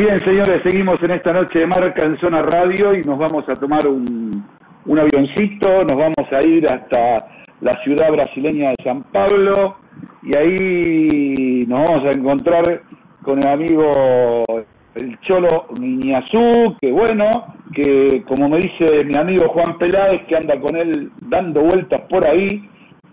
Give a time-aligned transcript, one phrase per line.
[0.00, 3.56] Bien, señores, seguimos en esta noche de marca en Zona Radio y nos vamos a
[3.56, 4.42] tomar un,
[4.86, 7.26] un avioncito, nos vamos a ir hasta
[7.60, 9.76] la ciudad brasileña de San Pablo
[10.22, 12.80] y ahí nos vamos a encontrar
[13.24, 14.46] con el amigo
[14.94, 20.58] el Cholo Niñazú, que bueno, que como me dice mi amigo Juan Peláez, que anda
[20.60, 22.66] con él dando vueltas por ahí,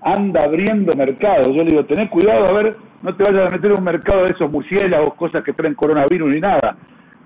[0.04, 1.54] anda abriendo mercados.
[1.54, 4.24] Yo le digo, tenés cuidado, a ver, no te vayas a meter en un mercado
[4.24, 6.78] de esos murciélagos, cosas que traen coronavirus ni nada.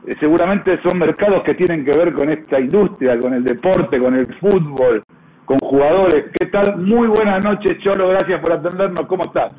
[0.05, 4.15] Eh, seguramente son mercados que tienen que ver con esta industria, con el deporte, con
[4.15, 5.03] el fútbol,
[5.45, 6.25] con jugadores.
[6.39, 6.77] ¿Qué tal?
[6.77, 9.05] Muy buenas noches, Cholo, gracias por atendernos.
[9.07, 9.53] ¿Cómo estás?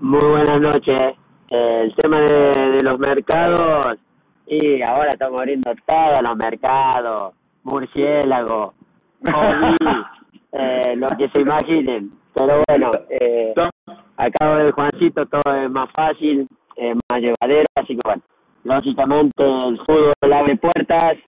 [0.00, 1.14] Muy buenas noches.
[1.48, 3.98] El tema de, los mercados,
[4.46, 8.72] y ahora estamos abriendo todos los mercados, murciélago,
[10.52, 12.10] eh, lo que se imaginen.
[12.34, 13.52] Pero bueno, eh,
[14.16, 18.22] acabo de Juancito todo es más fácil, eh, más llevadero, así que bueno,
[18.64, 21.18] lógicamente el fútbol abre puertas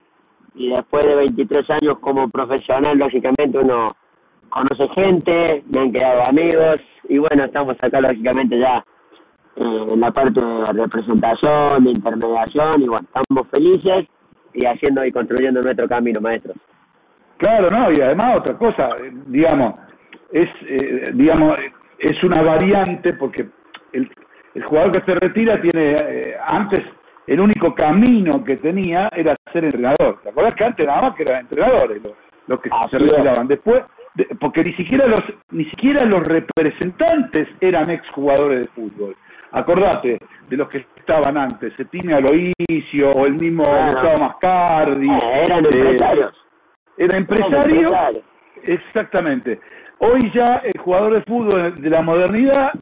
[0.55, 3.95] y después de 23 años como profesional, lógicamente uno
[4.49, 8.83] conoce gente, me han quedado amigos y bueno, estamos acá lógicamente ya
[9.57, 14.07] eh, en la parte de representación, de intermediación y bueno, estamos felices
[14.53, 16.55] y haciendo y construyendo nuestro camino, maestros.
[17.37, 18.95] Claro, no, y además otra cosa,
[19.27, 19.75] digamos,
[20.31, 21.57] es, eh, digamos,
[21.99, 23.47] es una variante porque
[23.93, 24.09] el,
[24.53, 26.83] el jugador que se retira tiene, eh, antes
[27.27, 30.19] el único camino que tenía era ser entrenador.
[30.21, 32.01] ¿Te acuerdas que antes nada más que eran entrenadores
[32.47, 33.47] los, que se retiraban?
[33.47, 33.83] Después,
[34.39, 39.15] porque ni siquiera los ni siquiera los representantes eran exjugadores de fútbol.
[39.51, 45.09] Acordate de los que estaban antes, Setime Aloisio o el mismo Gustavo Mascardi.
[45.09, 46.45] Eh, eran empresarios.
[46.97, 47.91] Era empresario.
[48.63, 49.59] Exactamente.
[49.99, 52.73] Hoy ya el jugador de fútbol de la modernidad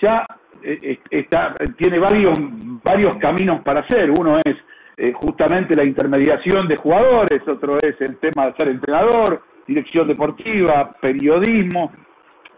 [0.00, 0.26] ya
[0.62, 2.38] eh, está tiene varios
[2.82, 4.10] varios caminos para hacer.
[4.10, 4.56] Uno es
[4.96, 10.94] eh, justamente la intermediación de jugadores, otro es el tema de ser entrenador, dirección deportiva,
[11.00, 11.92] periodismo.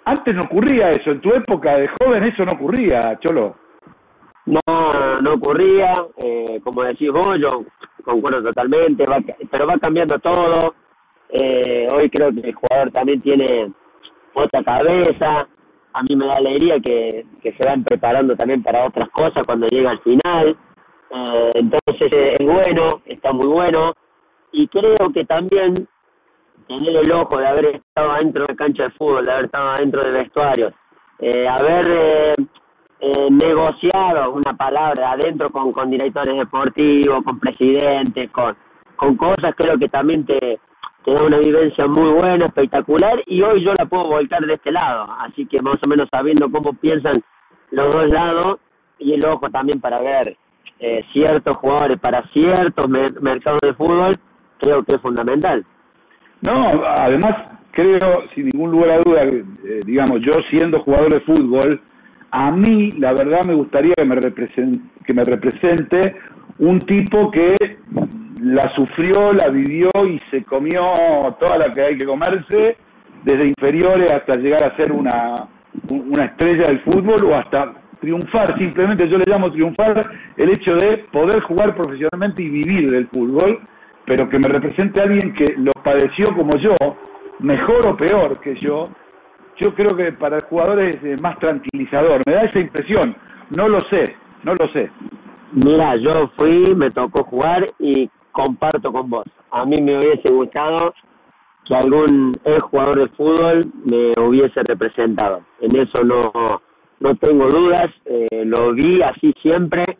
[0.04, 3.56] Antes no ocurría eso, en tu época de joven eso no ocurría, Cholo.
[4.44, 4.60] No,
[5.22, 7.64] no ocurría, eh, como decís vos, yo
[8.04, 9.18] concuerdo totalmente, va,
[9.50, 10.74] pero va cambiando todo.
[11.30, 13.72] Eh, hoy creo que el jugador también tiene
[14.36, 15.48] otra cabeza.
[15.92, 19.68] A mí me da alegría que, que se van preparando también para otras cosas cuando
[19.68, 20.56] llega al final.
[21.10, 23.94] Eh, entonces eh, es bueno, está muy bueno.
[24.52, 25.88] Y creo que también
[26.68, 30.04] tener el ojo de haber estado dentro de cancha de fútbol, de haber estado dentro
[30.04, 30.74] de vestuarios,
[31.18, 32.34] eh, haber eh,
[33.00, 38.56] eh, negociado una palabra adentro con, con directores deportivos, con presidentes, con,
[38.96, 40.58] con cosas, creo que también te,
[41.06, 44.72] te da una vivencia muy buena, espectacular, y hoy yo la puedo volcar de este
[44.72, 47.22] lado, así que más o menos sabiendo cómo piensan
[47.70, 48.58] los dos lados,
[48.98, 50.36] y el ojo también para ver
[50.80, 54.18] eh, ciertos jugadores para ciertos mercados de fútbol,
[54.58, 55.64] creo que es fundamental.
[56.40, 57.36] No, además
[57.70, 61.80] creo, sin ningún lugar a duda, eh, digamos, yo siendo jugador de fútbol,
[62.32, 66.16] a mí la verdad me gustaría que me represente, que me represente
[66.58, 67.56] un tipo que
[68.40, 70.82] la sufrió, la vivió y se comió
[71.38, 72.76] toda la que hay que comerse,
[73.24, 75.46] desde inferiores hasta llegar a ser una,
[75.88, 80.98] una estrella del fútbol o hasta triunfar, simplemente yo le llamo triunfar el hecho de
[81.10, 83.58] poder jugar profesionalmente y vivir del fútbol,
[84.04, 86.76] pero que me represente alguien que lo padeció como yo,
[87.40, 88.90] mejor o peor que yo,
[89.56, 93.16] yo creo que para el jugador es más tranquilizador, me da esa impresión,
[93.50, 94.90] no lo sé, no lo sé.
[95.56, 99.24] Mira, yo fui, me tocó jugar y comparto con vos.
[99.50, 100.92] A mí me hubiese gustado
[101.64, 105.40] que algún ex jugador de fútbol me hubiese representado.
[105.62, 106.60] En eso no,
[107.00, 109.96] no tengo dudas, eh, lo vi así siempre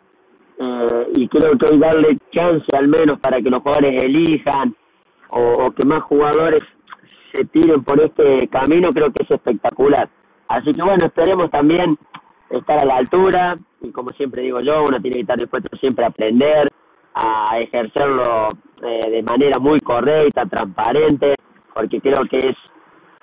[0.59, 4.77] eh, y creo que hay darle chance al menos para que los jugadores elijan
[5.31, 6.63] o, que más jugadores
[7.33, 10.11] se tiren por este camino, creo que es espectacular.
[10.49, 11.97] Así que bueno, esperemos también
[12.51, 16.05] estar a la altura y como siempre digo yo, uno tiene que estar dispuesto siempre
[16.05, 16.71] a aprender,
[17.15, 18.51] a ejercerlo
[18.83, 21.35] eh, de manera muy correcta, transparente,
[21.75, 22.57] porque creo que es,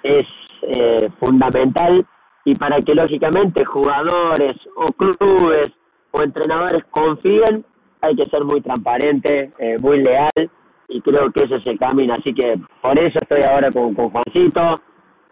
[0.04, 0.28] es
[0.64, 2.06] eh, fundamental
[2.46, 5.72] y para que lógicamente jugadores o clubes
[6.12, 7.66] o entrenadores confíen,
[8.02, 10.50] hay que ser muy transparente, eh, muy leal
[10.90, 12.14] y creo que ese es el camino.
[12.14, 14.82] Así que por eso estoy ahora con, con Juancito,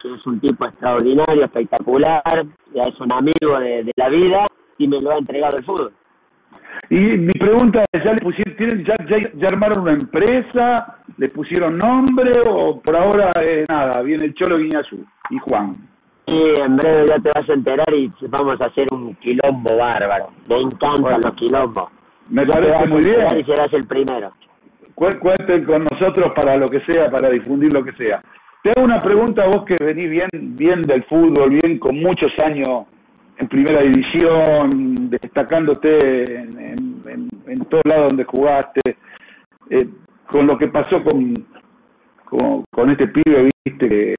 [0.01, 4.47] que es un tipo extraordinario, espectacular, ya es un amigo de, de la vida
[4.83, 5.91] y me lo ha entregado el fútbol.
[6.89, 8.95] Y mi pregunta es, ¿ya le pusieron, tienen, ya,
[9.35, 10.97] ya, armaron una empresa?
[11.17, 14.01] ¿Le pusieron nombre o por ahora eh, nada?
[14.01, 15.77] Viene el Cholo Guiñazú y Juan.
[16.25, 20.31] Sí, en breve ya te vas a enterar y vamos a hacer un quilombo bárbaro.
[20.47, 21.89] Me encantan los quilombos.
[22.29, 23.39] Me parece muy bien.
[23.39, 24.31] Y serás el primero.
[24.95, 28.21] Cuenten con nosotros para lo que sea, para difundir lo que sea.
[28.63, 32.85] Te hago una pregunta vos que venís bien, bien del fútbol, bien con muchos años
[33.41, 36.59] en primera división, destacándote en,
[37.07, 38.81] en, en, todos lados donde jugaste,
[39.69, 39.87] eh,
[40.27, 41.45] con lo que pasó con,
[42.25, 44.15] con, con este pibe, viste, que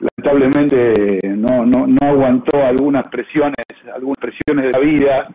[0.00, 5.28] lamentablemente no, no, no aguantó algunas presiones, algunas presiones de la vida,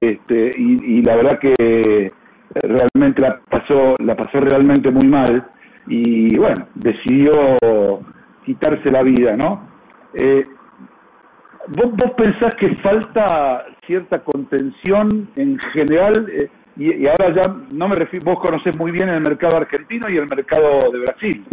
[0.00, 2.12] este, y, y la verdad que
[2.54, 5.46] realmente la pasó, la pasó realmente muy mal
[5.86, 7.32] y bueno, decidió
[8.44, 9.66] quitarse la vida, ¿no?
[10.14, 10.46] Eh,
[11.68, 16.26] ¿vos, ¿Vos pensás que falta cierta contención en general?
[16.30, 20.16] Eh, y, ahora ya no me refiero, vos conocés muy bien el mercado argentino y
[20.16, 21.44] el mercado de Brasil.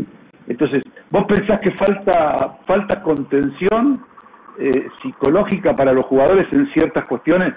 [0.48, 4.06] Entonces, ¿vos pensás que falta, falta contención
[4.60, 7.54] eh, psicológica para los jugadores en ciertas cuestiones?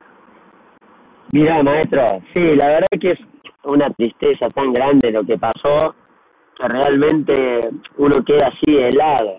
[1.33, 3.21] Mira, maestro, sí, la verdad que es
[3.63, 5.95] una tristeza tan grande lo que pasó
[6.57, 9.39] que realmente uno queda así helado.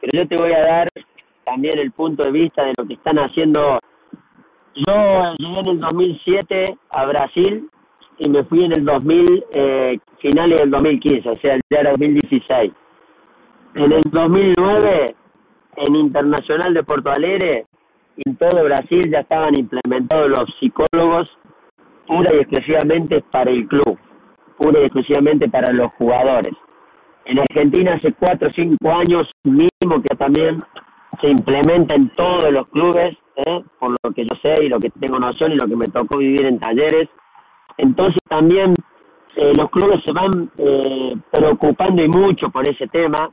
[0.00, 0.88] Pero yo te voy a dar
[1.44, 3.78] también el punto de vista de lo que están haciendo.
[4.74, 7.68] Yo llegué en el 2007 a Brasil
[8.18, 12.72] y me fui en el 2000, eh, finales del 2015, o sea, ya era 2016.
[13.74, 15.14] En el 2009,
[15.76, 17.66] en Internacional de Porto Alegre,
[18.24, 21.28] en todo Brasil ya estaban implementados los psicólogos
[22.06, 23.98] pura y exclusivamente para el club,
[24.58, 26.52] pura y exclusivamente para los jugadores.
[27.24, 30.62] En Argentina hace cuatro o cinco años mismo que también
[31.20, 33.62] se implementa en todos los clubes, ¿eh?
[33.78, 36.18] por lo que yo sé y lo que tengo noción y lo que me tocó
[36.18, 37.08] vivir en talleres.
[37.78, 38.74] Entonces también
[39.36, 43.30] eh, los clubes se van eh, preocupando y mucho por ese tema,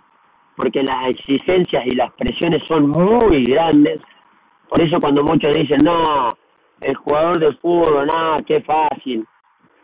[0.56, 4.00] porque las exigencias y las presiones son muy grandes.
[4.70, 6.38] Por eso cuando muchos dicen, no,
[6.81, 9.26] el jugador de fútbol, nada, qué fácil.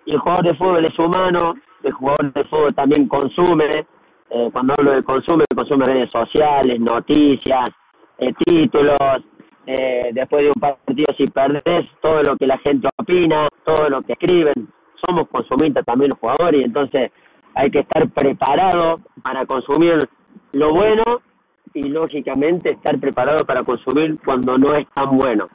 [0.05, 3.85] Y el jugador de fútbol es humano, el jugador de fútbol también consume,
[4.29, 7.71] eh, cuando hablo de consume, consume redes sociales, noticias,
[8.17, 9.23] eh, títulos,
[9.67, 14.01] eh, después de un partido si perdés, todo lo que la gente opina, todo lo
[14.03, 14.67] que escriben,
[15.05, 17.11] somos consumistas también los jugadores y entonces
[17.55, 20.07] hay que estar preparado para consumir
[20.51, 21.03] lo bueno
[21.73, 25.49] y lógicamente estar preparado para consumir cuando no es tan bueno.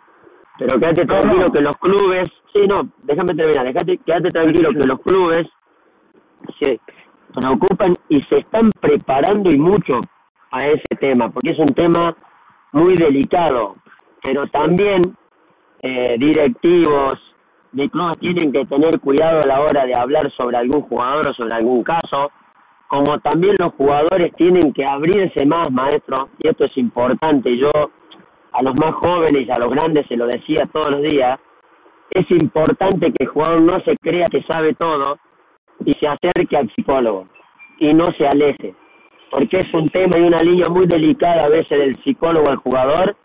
[0.59, 5.01] Pero quédate tranquilo que los clubes, sí, no, déjame terminar, déjate, quédate tranquilo que los
[5.01, 5.47] clubes
[6.59, 6.81] se
[7.35, 10.01] preocupan y se están preparando y mucho
[10.51, 12.15] a ese tema, porque es un tema
[12.73, 13.77] muy delicado,
[14.23, 15.17] pero también
[15.83, 17.19] eh, directivos
[17.73, 21.35] de clubes tienen que tener cuidado a la hora de hablar sobre algún jugador o
[21.35, 22.31] sobre algún caso,
[22.89, 27.71] como también los jugadores tienen que abrirse más, maestro, y esto es importante, yo
[28.53, 31.39] a los más jóvenes y a los grandes se lo decía todos los días,
[32.11, 35.19] es importante que el jugador no se crea que sabe todo
[35.85, 37.29] y se acerque al psicólogo
[37.79, 38.75] y no se aleje,
[39.31, 43.17] porque es un tema y una línea muy delicada a veces del psicólogo al jugador,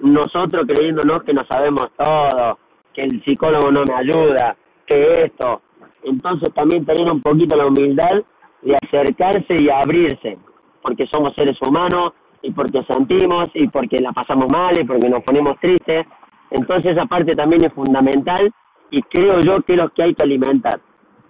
[0.00, 2.58] nosotros creyéndonos que no sabemos todo,
[2.92, 4.56] que el psicólogo no me ayuda,
[4.86, 5.62] que esto,
[6.02, 8.22] entonces también tener un poquito la humildad
[8.62, 10.38] de acercarse y abrirse,
[10.82, 12.12] porque somos seres humanos
[12.42, 16.06] y porque sentimos y porque la pasamos mal y porque nos ponemos tristes.
[16.50, 18.52] Entonces esa parte también es fundamental
[18.90, 20.80] y creo yo que es lo que hay que alimentar.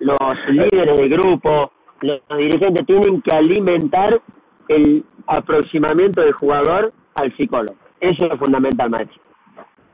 [0.01, 0.19] Los
[0.49, 1.71] líderes de grupo,
[2.05, 4.21] los dirigentes tienen que alimentar
[4.69, 7.77] el aproximamiento del jugador al psicólogo.
[8.01, 9.21] Eso es fundamental, maestro.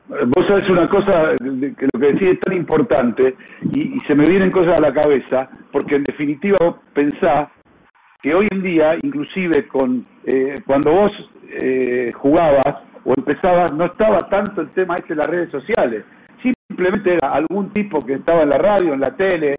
[0.09, 3.35] Vos sabés una cosa, que lo que decís es tan importante
[3.71, 7.49] y, se me vienen cosas a la cabeza, porque en definitiva vos pensás
[8.21, 11.11] que hoy en día, inclusive con eh, cuando vos
[11.49, 16.03] eh, jugabas o empezabas, no estaba tanto el tema este de las redes sociales.
[16.41, 19.55] Simplemente era algún tipo que estaba en la radio, en la tele,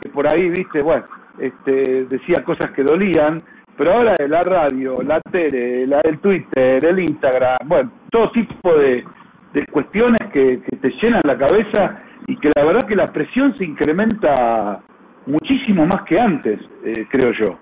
[0.00, 1.04] que por ahí, viste, bueno,
[1.38, 3.42] este, decía cosas que dolían,
[3.76, 9.04] pero ahora la radio, la tele, la, el Twitter, el Instagram, bueno, todo tipo de,
[9.52, 13.56] de cuestiones que, que te llenan la cabeza y que la verdad que la presión
[13.58, 14.80] se incrementa
[15.26, 17.58] muchísimo más que antes, eh, creo yo.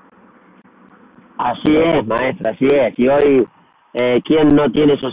[1.38, 2.98] Así es, maestra, así es.
[2.98, 3.46] Y hoy,
[3.94, 5.10] eh, ¿quién no tiene su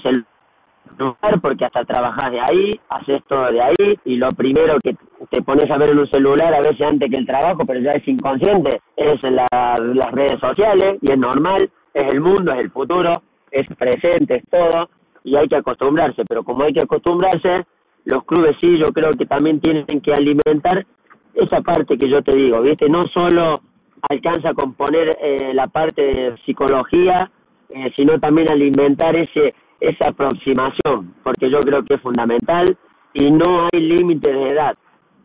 [1.02, 1.42] celular?
[1.42, 4.96] Porque hasta trabajas de ahí, haces todo de ahí, y lo primero que
[5.30, 7.94] te pones a ver en un celular, a veces antes que el trabajo, pero ya
[7.94, 9.48] es inconsciente, es la,
[9.80, 14.44] las redes sociales, y es normal, es el mundo, es el futuro, es presente, es
[14.50, 14.90] todo,
[15.24, 16.24] y hay que acostumbrarse.
[16.28, 17.66] Pero como hay que acostumbrarse,
[18.06, 20.86] los clubes sí, yo creo que también tienen que alimentar
[21.34, 22.90] esa parte que yo te digo, ¿viste?
[22.90, 23.62] No solo
[24.10, 27.30] alcanza con poner eh, la parte de psicología,
[27.70, 32.78] eh, sino también alimentar ese esa aproximación, porque yo creo que es fundamental
[33.14, 34.78] y no hay límite de edad.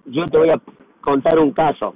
[0.06, 0.60] yo te voy a
[1.02, 1.94] contar un caso.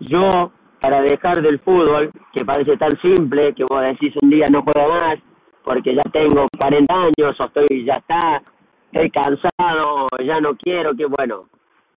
[0.00, 4.64] Yo, para dejar del fútbol, que parece tan simple, que vos decís un día no
[4.64, 5.18] puedo más,
[5.64, 8.42] porque ya tengo 40 años, o estoy, ya está,
[8.90, 11.44] estoy cansado, ya no quiero, que bueno,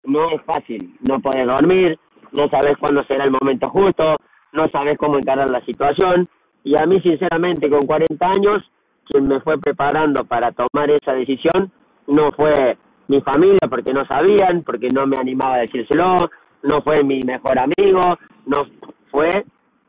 [0.04, 1.98] no es fácil, no puedes dormir,
[2.30, 4.16] no sabes cuándo será el momento justo,
[4.52, 6.28] no sabes cómo encarar la situación,
[6.62, 8.62] y a mí sinceramente con 40 años,
[9.06, 11.70] quien me fue preparando para tomar esa decisión
[12.06, 12.76] no fue
[13.08, 16.30] mi familia porque no sabían, porque no me animaba a decírselo,
[16.62, 18.66] no fue mi mejor amigo, no
[19.10, 19.44] fue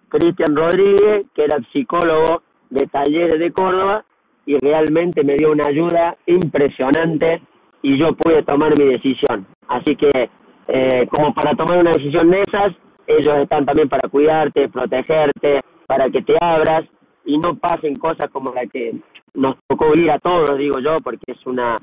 [0.09, 4.03] Cristian Rodríguez, que era psicólogo de talleres de Córdoba
[4.45, 7.41] y realmente me dio una ayuda impresionante
[7.81, 9.45] y yo pude tomar mi decisión.
[9.67, 10.29] Así que
[10.67, 12.73] eh, como para tomar una decisión de esas,
[13.07, 16.85] ellos están también para cuidarte, protegerte, para que te abras
[17.27, 18.95] y no pasen cosas como la que
[19.35, 21.77] nos tocó ir a todos, digo yo, porque es una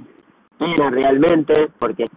[0.59, 2.09] pena realmente, porque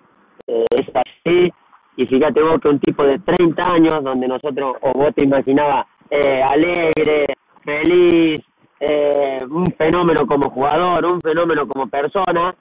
[0.48, 1.54] eh, es así.
[1.98, 5.88] Y fíjate vos que un tipo de 30 años, donde nosotros, o vos te imaginabas,
[6.10, 7.26] eh, alegre,
[7.64, 8.42] feliz,
[8.80, 12.56] eh, un fenómeno como jugador, un fenómeno como persona,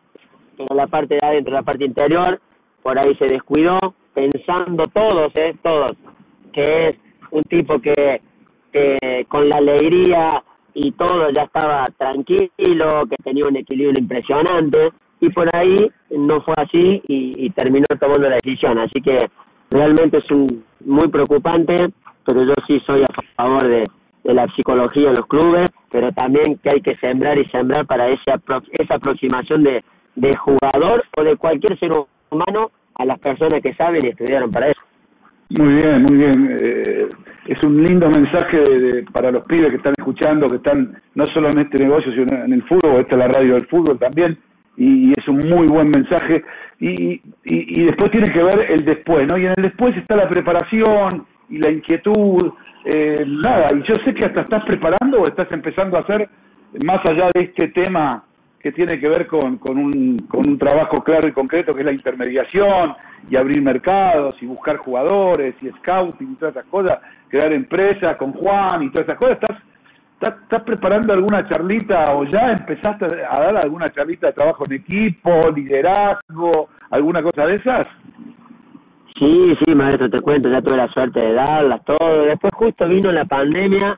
[0.56, 2.40] pero la parte de adentro, la parte interior,
[2.82, 3.78] por ahí se descuidó,
[4.14, 5.96] pensando todos, eh, todos,
[6.52, 6.96] que es
[7.30, 8.20] un tipo que,
[8.72, 10.42] que con la alegría
[10.78, 16.54] y todo ya estaba tranquilo, que tenía un equilibrio impresionante, y por ahí no fue
[16.58, 18.78] así y, terminó tomando la decisión.
[18.78, 19.30] Así que
[19.70, 21.88] realmente es un, muy preocupante,
[22.26, 23.88] pero yo sí soy a favor de,
[24.24, 28.08] de la psicología en los clubes, pero también que hay que sembrar y sembrar para
[28.08, 28.38] esa,
[28.72, 29.82] esa aproximación de,
[30.14, 31.90] de jugador o de cualquier ser
[32.30, 34.80] humano a las personas que saben y estudiaron para eso.
[35.48, 36.48] Muy bien, muy bien.
[36.50, 37.08] Eh,
[37.46, 41.50] es un lindo mensaje de, para los pibes que están escuchando, que están no solo
[41.50, 44.38] en este negocio, sino en el fútbol, esta es la radio del fútbol también,
[44.76, 46.44] y, es un muy buen mensaje.
[46.80, 49.38] Y, y, y después tiene que ver el después, ¿no?
[49.38, 52.52] Y en el después está la preparación y la inquietud,
[52.84, 56.28] eh, nada, y yo sé que hasta estás preparando o estás empezando a hacer,
[56.84, 58.25] más allá de este tema
[58.66, 61.86] que tiene que ver con, con, un, con un trabajo claro y concreto, que es
[61.86, 62.94] la intermediación
[63.30, 68.32] y abrir mercados y buscar jugadores y scouting y todas esas cosas, crear empresas con
[68.32, 69.62] Juan y todas esas cosas, ¿estás
[70.42, 75.48] ¿Estás, preparando alguna charlita o ya empezaste a dar alguna charlita de trabajo en equipo,
[75.54, 77.86] liderazgo, alguna cosa de esas?
[79.16, 82.24] Sí, sí, maestro, te cuento, ya tuve la suerte de darlas, todo.
[82.24, 83.96] Después justo vino la pandemia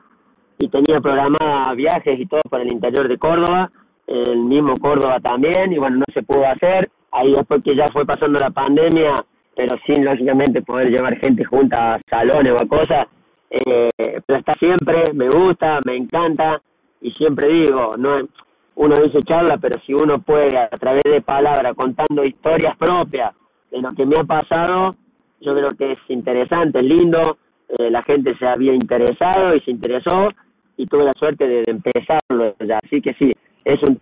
[0.59, 3.71] y tenía programada viajes y todo para el interior de Córdoba,
[4.09, 6.89] el mismo Córdoba también, y bueno, no se pudo hacer.
[7.11, 9.23] Ahí después que ya fue pasando la pandemia,
[9.55, 13.07] pero sin lógicamente poder llevar gente junta a salones o a cosas,
[13.49, 13.89] eh,
[14.25, 16.61] pero está siempre, me gusta, me encanta
[17.01, 18.27] y siempre digo, no
[18.75, 23.35] uno dice charla, pero si uno puede a través de palabras contando historias propias
[23.71, 24.95] de lo que me ha pasado,
[25.41, 27.37] yo creo que es interesante, es lindo,
[27.67, 30.29] eh, la gente se había interesado y se interesó
[30.77, 33.33] y tuve la suerte de, empezarlo ya, así que sí,
[33.73, 33.99] es un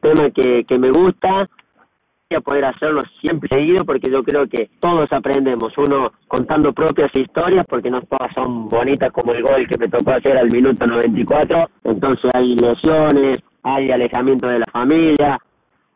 [0.00, 1.48] tema que, que me gusta.
[2.30, 7.64] A poder hacerlo siempre seguido porque yo creo que todos aprendemos, uno contando propias historias
[7.68, 11.68] porque no todas son bonitas como el gol que me tocó hacer al minuto 94,
[11.84, 15.38] entonces hay lesiones, hay alejamiento de la familia,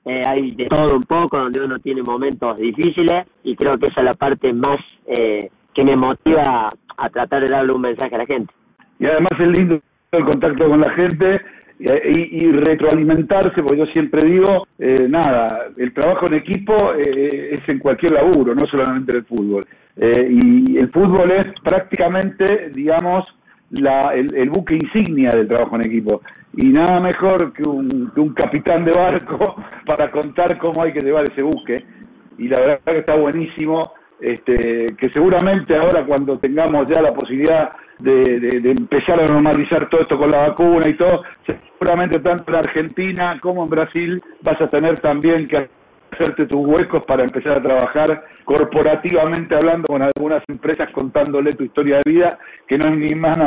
[0.05, 4.01] eh, hay de todo un poco donde uno tiene momentos difíciles y creo que esa
[4.01, 8.19] es la parte más eh, que me motiva a tratar de darle un mensaje a
[8.19, 8.53] la gente.
[9.01, 9.81] Y además es lindo
[10.13, 11.41] el contacto con la gente
[11.79, 17.69] y, y, retroalimentarse, porque yo siempre digo, eh, nada, el trabajo en equipo eh, es
[17.69, 19.67] en cualquier laburo, no solamente en el fútbol.
[19.97, 23.25] Eh, y el fútbol es prácticamente, digamos,
[23.71, 26.23] la, el, buque insignia del trabajo en equipo.
[26.57, 29.57] Y nada mejor que un, que un capitán de barco
[29.87, 31.85] para contar cómo hay que llevar ese buque.
[32.39, 37.71] Y la verdad que está buenísimo este, que seguramente ahora cuando tengamos ya la posibilidad
[37.99, 42.57] de, de, empezar a normalizar todo esto con la vacuna y todo, seguramente tanto en
[42.57, 45.69] Argentina como en Brasil vas a tener también que
[46.13, 52.01] hacerte tus huecos para empezar a trabajar corporativamente hablando con algunas empresas contándole tu historia
[52.05, 53.39] de vida, que no es ni más,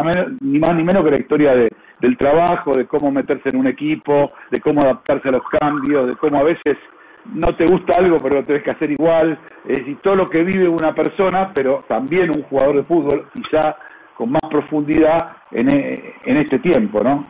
[0.41, 3.67] ni, más ni menos que la historia de, del trabajo, de cómo meterse en un
[3.67, 6.77] equipo, de cómo adaptarse a los cambios, de cómo a veces
[7.33, 10.43] no te gusta algo, pero lo tenés que hacer igual, es decir, todo lo que
[10.43, 13.75] vive una persona, pero también un jugador de fútbol, quizá
[14.15, 17.25] con más profundidad en, e, en este tiempo, ¿no?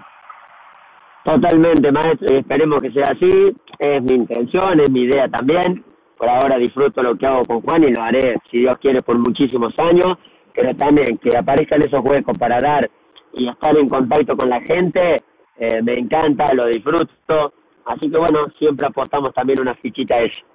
[1.24, 5.84] Totalmente, maestro, esperemos que sea así, es mi intención, es mi idea también,
[6.18, 9.18] por ahora disfruto lo que hago con Juan y lo haré, si Dios quiere, por
[9.18, 10.18] muchísimos años,
[10.54, 12.90] pero también que aparezcan esos huecos para dar
[13.34, 15.24] y estar en contacto con la gente,
[15.58, 17.54] eh, me encanta, lo disfruto,
[17.86, 20.46] Así que bueno, siempre apostamos también una fichita a eso.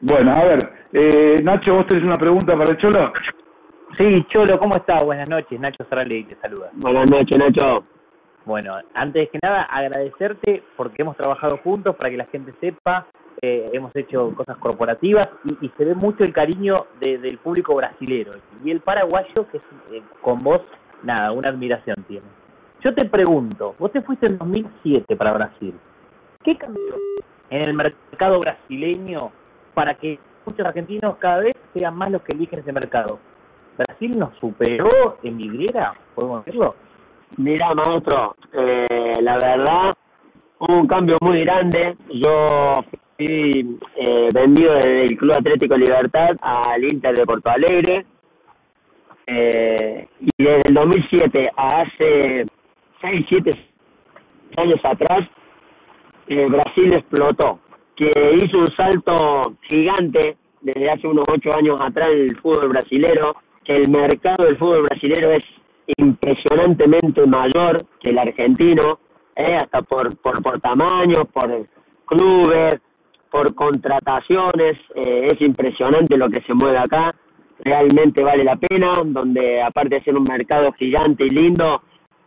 [0.00, 3.12] Bueno, a ver, eh, Nacho, ¿vos tenés una pregunta para el Cholo?
[3.96, 5.04] Sí, Cholo, ¿cómo estás?
[5.04, 6.70] Buenas noches, Nacho Sarali te saluda.
[6.74, 7.84] Buenas noches, Nacho.
[8.44, 13.06] Bueno, antes que nada, agradecerte porque hemos trabajado juntos para que la gente sepa,
[13.42, 18.32] eh, hemos hecho cosas corporativas y, se ve mucho el cariño del público brasilero.
[18.64, 20.60] Y el paraguayo, que es, eh, con vos,
[21.02, 22.26] nada, una admiración tiene.
[22.82, 25.74] Yo te pregunto, vos te fuiste en 2007 para Brasil.
[26.44, 26.94] ¿Qué cambió
[27.50, 29.32] en el mercado brasileño
[29.74, 33.18] para que muchos argentinos cada vez sean más los que eligen ese mercado?
[33.78, 35.94] ¿Brasil nos superó en vidriera?
[36.14, 36.74] ¿Podemos decirlo?
[37.36, 39.94] Mira, maestro, eh, la verdad,
[40.58, 41.96] hubo un cambio muy grande.
[42.10, 42.84] Yo
[43.16, 48.06] fui eh, vendido desde el Club Atlético Libertad al Inter de Porto Alegre.
[49.26, 52.46] Eh, y desde el 2007 a hace
[53.00, 53.56] 6, 7
[54.56, 55.28] años atrás,
[56.28, 57.60] eh, Brasil explotó.
[57.94, 58.10] Que
[58.42, 63.36] hizo un salto gigante desde hace unos 8 años atrás el fútbol brasilero.
[63.68, 65.44] El mercado del fútbol brasilero es
[65.98, 68.98] impresionantemente mayor que el argentino,
[69.36, 71.66] eh, hasta por, por, por tamaño, por
[72.06, 72.80] clubes,
[73.30, 77.14] por contrataciones, eh, es impresionante lo que se mueve acá,
[77.58, 81.82] realmente vale la pena, donde aparte de ser un mercado gigante y lindo,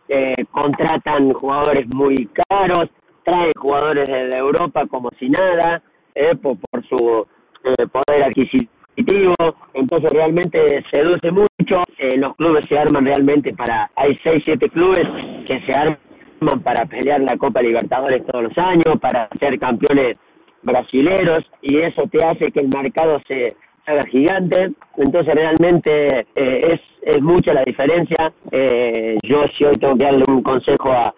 [0.08, 2.88] eh, contratan jugadores muy caros,
[3.24, 5.82] traen jugadores de Europa como si nada,
[6.14, 7.26] eh, por, por su
[7.64, 14.18] eh, poder adquisitivo, entonces realmente seduce mucho, eh, los clubes se arman realmente para, hay
[14.22, 15.06] seis, siete clubes
[15.46, 20.16] que se arman para pelear la Copa Libertadores todos los años, para ser campeones
[20.62, 23.56] brasileros y eso te hace que el mercado se
[23.86, 26.24] haga gigante, entonces realmente eh,
[26.72, 28.32] es, es mucha la diferencia.
[28.50, 31.12] Eh, yo si hoy tengo que darle un consejo a,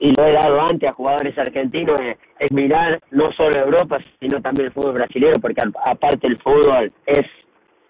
[0.00, 2.00] y lo he dado antes a jugadores argentinos,
[2.38, 7.26] es, mirar no solo Europa, sino también el fútbol brasileño, porque aparte el fútbol es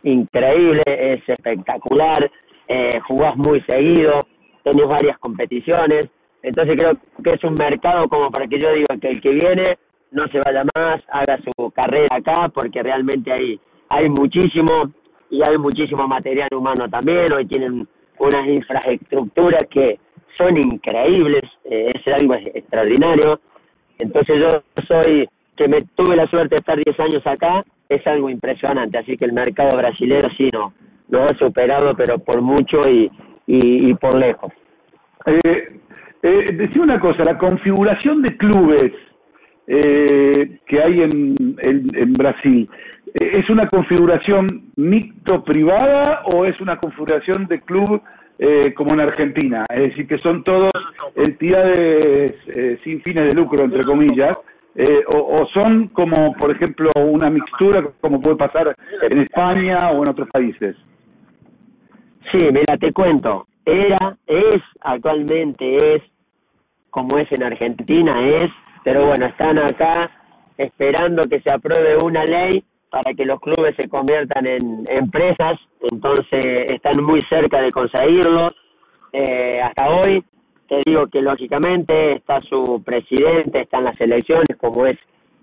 [0.02, 2.30] increíble, es espectacular,
[2.68, 4.26] eh, jugás muy seguido,
[4.62, 6.08] tenés varias competiciones,
[6.43, 9.78] entonces creo que es un mercado como para que yo diga que el que viene
[10.10, 14.93] no se vaya más, haga su carrera acá, porque realmente hay, hay muchísimo
[15.30, 17.88] y hay muchísimo material humano también, hoy tienen
[18.19, 19.99] unas infraestructuras que
[20.36, 23.40] son increíbles, eh, es algo extraordinario,
[23.99, 28.30] entonces yo soy, que me tuve la suerte de estar 10 años acá, es algo
[28.30, 30.73] impresionante, así que el mercado brasileño sí no,
[31.08, 33.10] lo ha superado, pero por mucho y,
[33.47, 34.52] y, por lejos.
[35.26, 35.80] Eh,
[36.23, 38.92] eh, decía una cosa, la configuración de clubes
[39.66, 42.68] eh, que hay en, en, Brasil,
[43.14, 48.02] ¿es una configuración mixto-privada o es una configuración de club
[48.38, 49.66] eh, como en Argentina?
[49.68, 50.73] Es decir, que son todos
[51.14, 54.36] entidades eh, sin fines de lucro, entre comillas,
[54.75, 60.02] eh, o, o son como, por ejemplo, una mixtura como puede pasar en España o
[60.02, 60.76] en otros países.
[62.32, 63.47] Sí, mira, te cuento.
[63.64, 66.02] Era, es, actualmente es,
[66.90, 68.50] como es en Argentina, es
[68.84, 70.10] pero bueno, están acá
[70.58, 72.62] esperando que se apruebe una ley
[72.95, 78.52] para que los clubes se conviertan en empresas, entonces están muy cerca de conseguirlo.
[79.13, 80.23] Eh, hasta hoy,
[80.69, 84.97] te digo que lógicamente está su presidente, están las elecciones, como es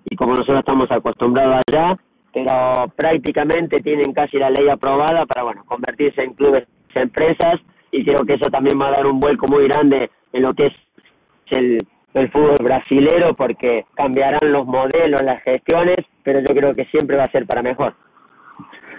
[0.09, 1.97] y como nosotros estamos acostumbrados allá,
[2.31, 7.59] pero prácticamente tienen casi la ley aprobada para bueno convertirse en clubes, empresas,
[7.91, 10.67] y creo que eso también va a dar un vuelco muy grande en lo que
[10.67, 10.73] es
[11.47, 17.17] el el fútbol brasilero porque cambiarán los modelos, las gestiones, pero yo creo que siempre
[17.17, 17.93] va a ser para mejor.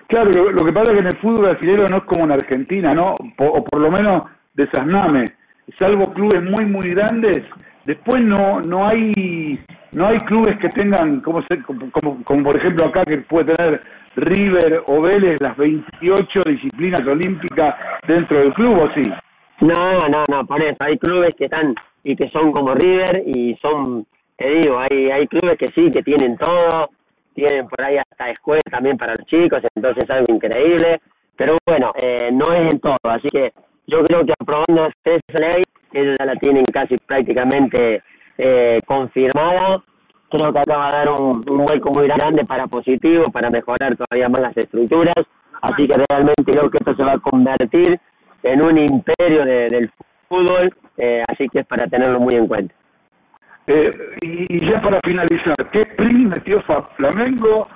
[0.08, 2.94] Claro, lo, que pasa es que en el fútbol brasilero no es como en Argentina,
[2.94, 3.16] ¿no?
[3.38, 5.32] o por lo menos de Sasname,
[5.78, 7.44] salvo clubes muy, muy grandes,
[7.86, 9.58] después no no hay
[9.92, 11.44] no hay clubes que tengan, como,
[11.92, 13.82] como, como por ejemplo acá, que puede tener
[14.16, 17.74] River o Vélez las 28 disciplinas olímpicas
[18.06, 19.10] dentro del club, ¿o sí?
[19.60, 23.56] No, no, no, por eso, hay clubes que están y que son como River y
[23.56, 26.90] son, te digo, hay, hay clubes que sí, que tienen todo,
[27.34, 31.00] tienen por ahí hasta escuelas también para los chicos, entonces es algo increíble,
[31.36, 33.52] pero bueno, eh, no es en todo, así que
[33.86, 38.02] yo creo que aprobando esa ley, ellos ya la tienen casi prácticamente
[38.38, 39.82] eh, confirmada,
[40.30, 43.96] creo que acá va a dar un, un vuelco muy grande para positivo, para mejorar
[43.96, 45.26] todavía más las estructuras,
[45.60, 48.00] así que realmente creo que esto se va a convertir
[48.42, 50.11] en un imperio de, del fútbol,
[50.98, 52.74] eh, así que es para tenerlo muy en cuenta.
[53.66, 56.62] Eh, y, ya para finalizar, ¿qué sprint metió
[56.96, 57.68] Flamengo?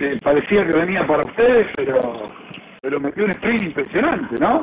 [0.00, 2.30] Eh, parecía que venía para ustedes, pero
[2.80, 4.62] pero metió un sprint impresionante, ¿no?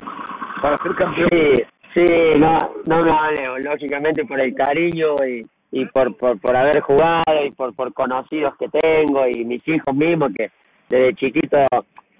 [0.61, 1.29] Para ser campeón.
[1.31, 2.07] Sí, sí,
[2.37, 7.51] no, no me lógicamente por el cariño y, y por, por, por haber jugado y
[7.51, 10.51] por, por conocidos que tengo y mis hijos mismos que
[10.89, 11.65] desde chiquitos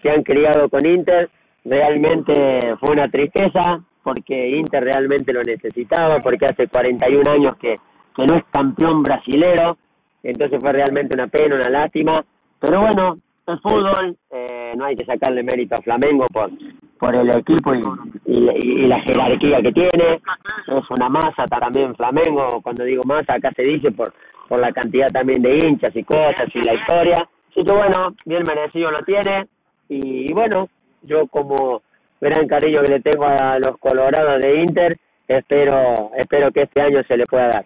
[0.02, 1.30] se han criado con Inter,
[1.66, 7.80] realmente fue una tristeza porque Inter realmente lo necesitaba, porque hace 41 años que,
[8.16, 9.78] que no es campeón brasilero,
[10.24, 12.24] entonces fue realmente una pena, una lástima,
[12.60, 16.52] pero bueno, el fútbol, eh, no hay que sacarle mérito a Flamengo por,
[17.00, 17.84] por el equipo y,
[18.26, 20.22] y, la jerarquía que tiene,
[20.68, 24.14] es una masa también Flamengo, cuando digo masa acá se dice por,
[24.48, 28.46] por la cantidad también de hinchas y cosas y la historia, así que bueno, bien
[28.46, 29.48] merecido lo tiene,
[29.90, 30.70] y bueno,
[31.02, 31.82] yo como
[32.30, 37.04] gran cariño que le tengo a los colorados de Inter, espero, espero que este año
[37.04, 37.66] se le pueda dar.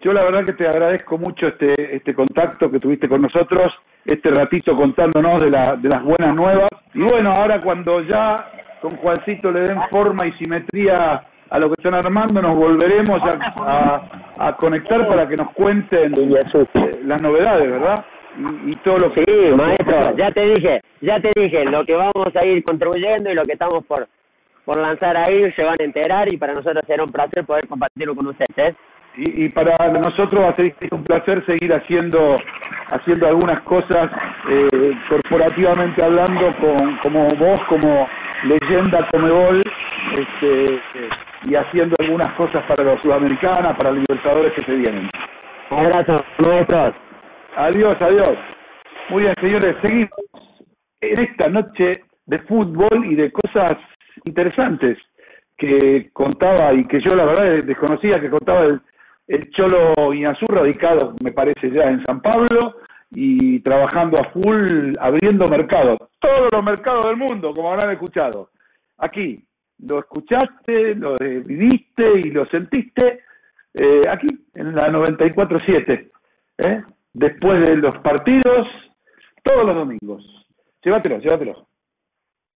[0.00, 3.72] Yo la verdad que te agradezco mucho este, este contacto que tuviste con nosotros,
[4.04, 6.68] este ratito contándonos de, la, de las buenas nuevas.
[6.94, 8.48] Y bueno, ahora cuando ya
[8.80, 14.02] con Juancito le den forma y simetría a lo que están armando, nos volveremos a,
[14.38, 18.04] a, conectar para que nos cuenten eh, las novedades, ¿verdad?
[18.66, 19.24] Y, todo lo que...
[19.24, 23.34] Sí, maestro, ya te dije, ya te dije, lo que vamos a ir contribuyendo y
[23.34, 24.06] lo que estamos por,
[24.64, 28.14] por lanzar ahí se van a enterar y para nosotros será un placer poder compartirlo
[28.14, 28.76] con ustedes.
[29.16, 32.38] Y, y para nosotros va a ser un placer seguir haciendo
[32.90, 34.10] haciendo algunas cosas
[34.48, 38.08] eh, corporativamente hablando con como vos como
[38.44, 39.62] leyenda Comebol
[40.16, 40.80] este,
[41.44, 45.10] y haciendo algunas cosas para los sudamericanas, para los libertadores que se vienen.
[45.70, 47.07] Un abrazo, maestros.
[47.58, 48.38] Adiós, adiós.
[49.10, 50.12] Muy bien, señores, seguimos
[51.00, 53.76] en esta noche de fútbol y de cosas
[54.24, 54.96] interesantes
[55.56, 58.80] que contaba y que yo la verdad desconocía que contaba el,
[59.26, 62.76] el Cholo Inazú, radicado me parece ya en San Pablo
[63.10, 68.50] y trabajando a full, abriendo mercados, todos los mercados del mundo, como habrán escuchado.
[68.98, 69.42] Aquí,
[69.80, 73.18] lo escuchaste, lo viviste y lo sentiste
[73.74, 76.08] eh, aquí, en la 94.7,
[76.58, 76.82] ¿eh?
[77.14, 78.66] Después de los partidos,
[79.42, 80.24] todos los domingos.
[80.82, 81.67] Llévatelo, llévatelo.